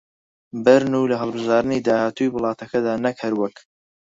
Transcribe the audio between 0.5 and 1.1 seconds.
بەرن و